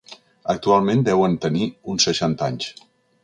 Actualment 0.53 1.03
deuen 1.09 1.37
tenir 1.45 1.69
uns 1.95 2.09
seixanta 2.09 2.51
anys. 2.53 2.73